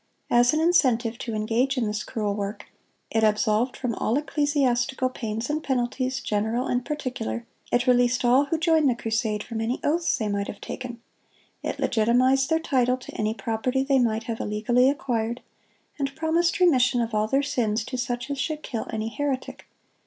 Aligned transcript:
As 0.31 0.51
an 0.51 0.59
incentive 0.59 1.19
to 1.19 1.35
engage 1.35 1.77
in 1.77 1.85
this 1.85 2.03
cruel 2.03 2.33
work, 2.33 2.65
it 3.11 3.23
"absolved 3.23 3.77
from 3.77 3.93
all 3.93 4.17
ecclesiastical 4.17 5.09
pains 5.09 5.47
and 5.47 5.63
penalties, 5.63 6.21
general 6.21 6.65
and 6.65 6.83
particular; 6.83 7.45
it 7.71 7.85
released 7.85 8.25
all 8.25 8.45
who 8.45 8.57
joined 8.57 8.89
the 8.89 8.95
crusade 8.95 9.43
from 9.43 9.61
any 9.61 9.79
oaths 9.83 10.17
they 10.17 10.27
might 10.27 10.47
have 10.47 10.59
taken; 10.59 10.99
it 11.61 11.77
legitimatized 11.79 12.49
their 12.49 12.59
title 12.59 12.97
to 12.97 13.13
any 13.15 13.35
property 13.35 13.83
they 13.83 13.99
might 13.99 14.23
have 14.23 14.39
illegally 14.39 14.89
acquired; 14.89 15.39
and 15.99 16.15
promised 16.15 16.59
remission 16.59 16.99
of 16.99 17.13
all 17.13 17.27
their 17.27 17.43
sins 17.43 17.85
to 17.85 17.95
such 17.95 18.31
as 18.31 18.39
should 18.39 18.63
kill 18.63 18.87
any 18.89 19.09
heretic. 19.09 19.67